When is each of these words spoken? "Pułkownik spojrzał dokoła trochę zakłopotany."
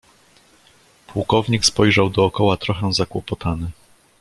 "Pułkownik 1.07 1.65
spojrzał 1.65 2.09
dokoła 2.09 2.57
trochę 2.57 2.93
zakłopotany." 2.93 3.71